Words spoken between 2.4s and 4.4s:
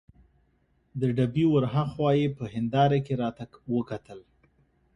هندارې کې راته وکتل.